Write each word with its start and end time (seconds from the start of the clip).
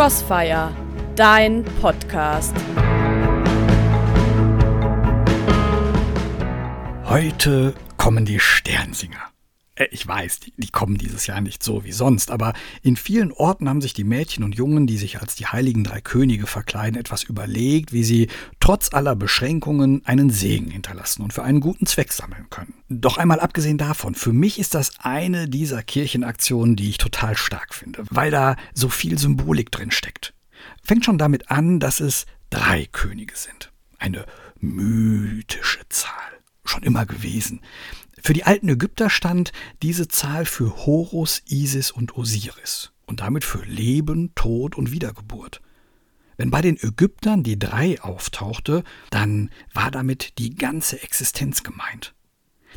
Crossfire, 0.00 0.74
dein 1.14 1.62
Podcast. 1.82 2.56
Heute 7.04 7.74
kommen 7.98 8.24
die 8.24 8.40
Sternsinger. 8.40 9.29
Äh, 9.80 9.88
ich 9.90 10.06
weiß, 10.06 10.40
die, 10.40 10.52
die, 10.56 10.68
kommen 10.68 10.98
dieses 10.98 11.26
Jahr 11.26 11.40
nicht 11.40 11.62
so 11.62 11.84
wie 11.84 11.92
sonst, 11.92 12.30
aber 12.30 12.52
in 12.82 12.96
vielen 12.96 13.32
Orten 13.32 13.68
haben 13.68 13.80
sich 13.80 13.94
die 13.94 14.04
Mädchen 14.04 14.44
und 14.44 14.54
Jungen, 14.54 14.86
die 14.86 14.98
sich 14.98 15.20
als 15.20 15.34
die 15.34 15.46
heiligen 15.46 15.82
drei 15.82 16.00
Könige 16.00 16.46
verkleiden, 16.46 17.00
etwas 17.00 17.24
überlegt, 17.24 17.92
wie 17.92 18.04
sie 18.04 18.28
trotz 18.60 18.92
aller 18.92 19.16
Beschränkungen 19.16 20.02
einen 20.04 20.30
Segen 20.30 20.70
hinterlassen 20.70 21.22
und 21.22 21.32
für 21.32 21.42
einen 21.42 21.60
guten 21.60 21.86
Zweck 21.86 22.12
sammeln 22.12 22.48
können. 22.50 22.74
Doch 22.88 23.18
einmal 23.18 23.40
abgesehen 23.40 23.78
davon, 23.78 24.14
für 24.14 24.32
mich 24.32 24.58
ist 24.58 24.74
das 24.74 24.92
eine 24.98 25.48
dieser 25.48 25.82
Kirchenaktionen, 25.82 26.76
die 26.76 26.90
ich 26.90 26.98
total 26.98 27.36
stark 27.36 27.74
finde, 27.74 28.04
weil 28.10 28.30
da 28.30 28.56
so 28.74 28.88
viel 28.88 29.18
Symbolik 29.18 29.70
drin 29.70 29.90
steckt. 29.90 30.34
Fängt 30.82 31.04
schon 31.04 31.18
damit 31.18 31.50
an, 31.50 31.80
dass 31.80 32.00
es 32.00 32.26
drei 32.50 32.86
Könige 32.86 33.36
sind. 33.36 33.72
Eine 33.98 34.26
mythische 34.58 35.80
Zahl. 35.88 36.10
Schon 36.64 36.82
immer 36.82 37.06
gewesen. 37.06 37.60
Für 38.22 38.32
die 38.32 38.44
alten 38.44 38.68
Ägypter 38.68 39.10
stand 39.10 39.52
diese 39.82 40.08
Zahl 40.08 40.44
für 40.44 40.86
Horus, 40.86 41.42
Isis 41.46 41.90
und 41.90 42.16
Osiris 42.16 42.92
und 43.06 43.20
damit 43.20 43.44
für 43.44 43.64
Leben, 43.64 44.34
Tod 44.34 44.76
und 44.76 44.92
Wiedergeburt. 44.92 45.60
Wenn 46.36 46.50
bei 46.50 46.62
den 46.62 46.78
Ägyptern 46.78 47.42
die 47.42 47.58
drei 47.58 48.00
auftauchte, 48.00 48.82
dann 49.10 49.50
war 49.74 49.90
damit 49.90 50.38
die 50.38 50.54
ganze 50.54 51.02
Existenz 51.02 51.62
gemeint. 51.62 52.14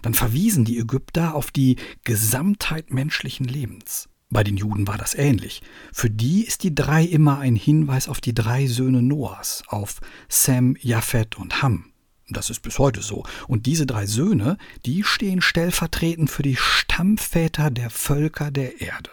Dann 0.02 0.14
verwiesen 0.14 0.66
die 0.66 0.80
Ägypter 0.80 1.34
auf 1.36 1.52
die 1.52 1.78
Gesamtheit 2.04 2.92
menschlichen 2.92 3.46
Lebens. 3.46 4.10
Bei 4.30 4.44
den 4.44 4.58
Juden 4.58 4.88
war 4.88 4.98
das 4.98 5.14
ähnlich. 5.14 5.62
Für 5.94 6.10
die 6.10 6.44
ist 6.44 6.64
die 6.64 6.74
drei 6.74 7.04
immer 7.04 7.40
ein 7.40 7.56
Hinweis 7.56 8.10
auf 8.10 8.20
die 8.20 8.34
drei 8.34 8.66
Söhne 8.66 9.04
Noahs, 9.04 9.64
auf 9.68 10.02
Sem, 10.28 10.76
Japhet 10.82 11.38
und 11.38 11.62
Ham. 11.62 11.93
Das 12.34 12.50
ist 12.50 12.62
bis 12.62 12.80
heute 12.80 13.02
so. 13.02 13.24
Und 13.48 13.66
diese 13.66 13.86
drei 13.86 14.06
Söhne, 14.06 14.58
die 14.86 15.04
stehen 15.04 15.42
stellvertretend 15.42 16.30
für 16.30 16.44
die 16.44 16.56
Stammväter 16.56 17.72
der 17.72 17.90
Völker 17.90 18.52
der 18.52 18.82
Erde. 18.82 19.10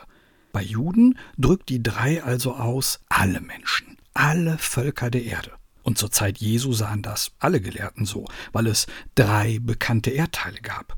Bei 0.52 0.62
Juden 0.62 1.18
drückt 1.38 1.68
die 1.68 1.82
drei 1.82 2.22
also 2.22 2.54
aus 2.54 3.00
alle 3.08 3.40
Menschen, 3.40 3.98
alle 4.14 4.58
Völker 4.58 5.10
der 5.10 5.24
Erde. 5.24 5.52
Und 5.82 5.98
zur 5.98 6.10
Zeit 6.10 6.38
Jesu 6.38 6.72
sahen 6.72 7.02
das 7.02 7.32
alle 7.38 7.60
Gelehrten 7.60 8.04
so, 8.04 8.26
weil 8.52 8.66
es 8.66 8.86
drei 9.14 9.58
bekannte 9.60 10.10
Erdteile 10.10 10.60
gab. 10.60 10.96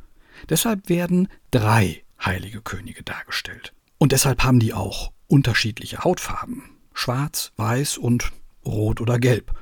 Deshalb 0.49 0.89
werden 0.89 1.29
drei 1.51 2.03
heilige 2.25 2.63
Könige 2.63 3.03
dargestellt. 3.03 3.75
Und 3.99 4.13
deshalb 4.13 4.43
haben 4.43 4.59
die 4.59 4.75
auch 4.75 5.13
unterschiedliche 5.29 6.03
Hautfarben. 6.05 6.63
Schwarz, 6.95 7.53
weiß 7.57 7.99
und 7.99 8.33
rot 8.65 9.01
oder 9.01 9.19
gelb 9.19 9.53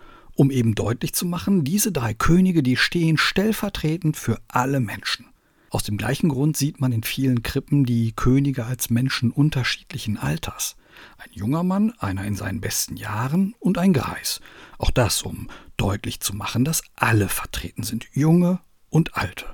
um 0.40 0.50
eben 0.50 0.74
deutlich 0.74 1.12
zu 1.12 1.26
machen, 1.26 1.64
diese 1.64 1.92
drei 1.92 2.14
Könige, 2.14 2.62
die 2.62 2.78
stehen 2.78 3.18
stellvertretend 3.18 4.16
für 4.16 4.40
alle 4.48 4.80
Menschen. 4.80 5.26
Aus 5.68 5.82
dem 5.82 5.98
gleichen 5.98 6.30
Grund 6.30 6.56
sieht 6.56 6.80
man 6.80 6.92
in 6.92 7.02
vielen 7.02 7.42
Krippen 7.42 7.84
die 7.84 8.12
Könige 8.12 8.64
als 8.64 8.88
Menschen 8.88 9.32
unterschiedlichen 9.32 10.16
Alters. 10.16 10.76
Ein 11.18 11.28
junger 11.32 11.62
Mann, 11.62 11.92
einer 11.98 12.24
in 12.24 12.36
seinen 12.36 12.62
besten 12.62 12.96
Jahren 12.96 13.54
und 13.58 13.76
ein 13.76 13.92
Greis. 13.92 14.40
Auch 14.78 14.90
das, 14.90 15.20
um 15.20 15.48
deutlich 15.76 16.20
zu 16.20 16.34
machen, 16.34 16.64
dass 16.64 16.80
alle 16.96 17.28
vertreten 17.28 17.82
sind, 17.82 18.06
junge 18.14 18.60
und 18.88 19.18
alte. 19.18 19.44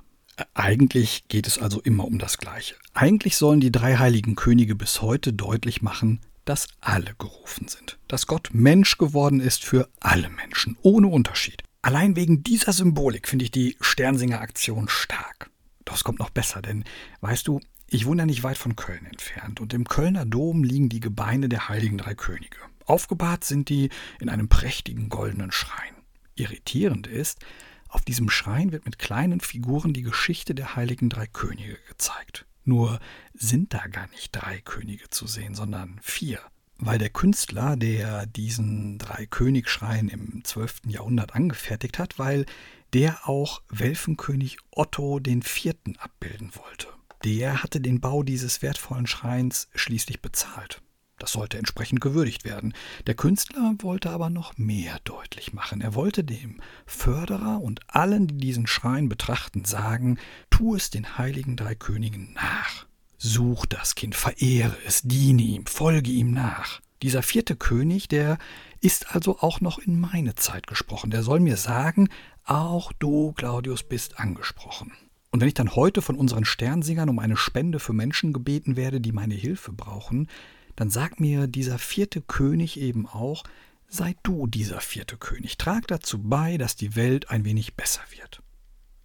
Eigentlich 0.54 1.26
geht 1.26 1.48
es 1.48 1.58
also 1.58 1.80
immer 1.80 2.04
um 2.04 2.20
das 2.20 2.38
Gleiche. 2.38 2.76
Eigentlich 2.94 3.36
sollen 3.36 3.58
die 3.58 3.72
drei 3.72 3.96
heiligen 3.96 4.36
Könige 4.36 4.76
bis 4.76 5.02
heute 5.02 5.32
deutlich 5.32 5.82
machen, 5.82 6.20
dass 6.46 6.68
alle 6.80 7.14
gerufen 7.18 7.68
sind, 7.68 7.98
dass 8.08 8.26
Gott 8.26 8.50
Mensch 8.52 8.96
geworden 8.96 9.40
ist 9.40 9.64
für 9.64 9.90
alle 10.00 10.30
Menschen, 10.30 10.78
ohne 10.80 11.08
Unterschied. 11.08 11.62
Allein 11.82 12.16
wegen 12.16 12.42
dieser 12.42 12.72
Symbolik 12.72 13.28
finde 13.28 13.44
ich 13.44 13.50
die 13.50 13.76
Sternsinger-Aktion 13.80 14.88
stark. 14.88 15.50
Doch 15.84 15.96
es 15.96 16.04
kommt 16.04 16.18
noch 16.18 16.30
besser, 16.30 16.62
denn 16.62 16.84
weißt 17.20 17.46
du, 17.46 17.60
ich 17.88 18.06
wohne 18.06 18.22
ja 18.22 18.26
nicht 18.26 18.42
weit 18.42 18.58
von 18.58 18.74
Köln 18.74 19.06
entfernt 19.06 19.60
und 19.60 19.74
im 19.74 19.84
Kölner 19.84 20.24
Dom 20.24 20.64
liegen 20.64 20.88
die 20.88 21.00
Gebeine 21.00 21.48
der 21.48 21.68
heiligen 21.68 21.98
drei 21.98 22.14
Könige. 22.14 22.56
Aufgebahrt 22.86 23.44
sind 23.44 23.68
die 23.68 23.90
in 24.20 24.28
einem 24.28 24.48
prächtigen 24.48 25.08
goldenen 25.08 25.52
Schrein. 25.52 25.94
Irritierend 26.34 27.06
ist, 27.06 27.44
auf 27.88 28.02
diesem 28.02 28.30
Schrein 28.30 28.72
wird 28.72 28.84
mit 28.84 28.98
kleinen 28.98 29.40
Figuren 29.40 29.92
die 29.92 30.02
Geschichte 30.02 30.54
der 30.54 30.76
heiligen 30.76 31.08
drei 31.08 31.26
Könige 31.26 31.78
gezeigt. 31.88 32.45
Nur 32.66 32.98
sind 33.32 33.72
da 33.72 33.86
gar 33.86 34.08
nicht 34.08 34.32
drei 34.32 34.60
Könige 34.60 35.08
zu 35.08 35.26
sehen, 35.26 35.54
sondern 35.54 35.98
vier. 36.02 36.40
Weil 36.78 36.98
der 36.98 37.08
Künstler, 37.08 37.76
der 37.76 38.26
diesen 38.26 38.98
Drei-König-Schrein 38.98 40.08
im 40.08 40.44
12. 40.44 40.82
Jahrhundert 40.88 41.34
angefertigt 41.34 41.98
hat, 41.98 42.18
weil 42.18 42.44
der 42.92 43.28
auch 43.28 43.62
Welfenkönig 43.70 44.58
Otto 44.70 45.18
IV. 45.18 45.74
abbilden 45.98 46.50
wollte. 46.54 46.88
Der 47.24 47.62
hatte 47.62 47.80
den 47.80 48.00
Bau 48.00 48.22
dieses 48.22 48.60
wertvollen 48.62 49.06
Schreins 49.06 49.68
schließlich 49.74 50.20
bezahlt. 50.20 50.82
Das 51.26 51.32
sollte 51.32 51.58
entsprechend 51.58 52.00
gewürdigt 52.00 52.44
werden. 52.44 52.72
Der 53.08 53.16
Künstler 53.16 53.74
wollte 53.78 54.10
aber 54.10 54.30
noch 54.30 54.56
mehr 54.58 55.00
deutlich 55.02 55.52
machen. 55.52 55.80
Er 55.80 55.96
wollte 55.96 56.22
dem 56.22 56.60
Förderer 56.86 57.60
und 57.60 57.80
allen, 57.88 58.28
die 58.28 58.36
diesen 58.36 58.68
Schrein 58.68 59.08
betrachten, 59.08 59.64
sagen, 59.64 60.18
tu 60.50 60.76
es 60.76 60.90
den 60.90 61.18
heiligen 61.18 61.56
drei 61.56 61.74
Königen 61.74 62.32
nach. 62.34 62.86
Such 63.18 63.66
das 63.66 63.96
Kind, 63.96 64.14
verehre 64.14 64.76
es, 64.86 65.02
diene 65.02 65.42
ihm, 65.42 65.66
folge 65.66 66.12
ihm 66.12 66.30
nach. 66.30 66.80
Dieser 67.02 67.24
vierte 67.24 67.56
König, 67.56 68.06
der 68.06 68.38
ist 68.80 69.12
also 69.12 69.40
auch 69.40 69.60
noch 69.60 69.80
in 69.80 69.98
meine 69.98 70.36
Zeit 70.36 70.68
gesprochen. 70.68 71.10
Der 71.10 71.24
soll 71.24 71.40
mir 71.40 71.56
sagen, 71.56 72.08
auch 72.44 72.92
du, 72.92 73.32
Claudius, 73.32 73.82
bist 73.82 74.20
angesprochen. 74.20 74.92
Und 75.32 75.40
wenn 75.40 75.48
ich 75.48 75.54
dann 75.54 75.74
heute 75.74 76.02
von 76.02 76.14
unseren 76.14 76.44
Sternsingern 76.44 77.08
um 77.08 77.18
eine 77.18 77.36
Spende 77.36 77.80
für 77.80 77.92
Menschen 77.92 78.32
gebeten 78.32 78.76
werde, 78.76 79.00
die 79.00 79.10
meine 79.10 79.34
Hilfe 79.34 79.72
brauchen, 79.72 80.28
dann 80.76 80.90
sagt 80.90 81.20
mir 81.20 81.46
dieser 81.46 81.78
vierte 81.78 82.20
König 82.20 82.78
eben 82.78 83.06
auch, 83.06 83.44
sei 83.88 84.14
du 84.22 84.46
dieser 84.46 84.80
vierte 84.80 85.16
König, 85.16 85.56
trag 85.56 85.86
dazu 85.88 86.22
bei, 86.22 86.58
dass 86.58 86.76
die 86.76 86.94
Welt 86.94 87.30
ein 87.30 87.44
wenig 87.44 87.74
besser 87.74 88.02
wird. 88.10 88.42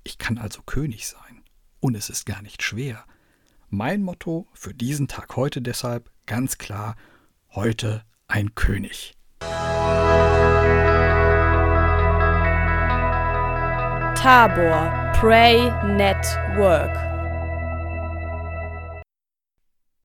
Ich 0.03 0.17
kann 0.17 0.37
also 0.37 0.61
König 0.63 1.07
sein. 1.07 1.43
Und 1.79 1.95
es 1.95 2.09
ist 2.09 2.25
gar 2.25 2.41
nicht 2.41 2.61
schwer. 2.61 3.05
Mein 3.69 4.03
Motto 4.03 4.47
für 4.53 4.73
diesen 4.73 5.07
Tag 5.07 5.35
heute 5.37 5.61
deshalb 5.61 6.11
ganz 6.25 6.57
klar, 6.57 6.95
heute 7.51 8.03
ein 8.27 8.53
König. 8.53 9.13
Tabor 14.15 15.11
Pray 15.13 15.71
Network 15.95 17.10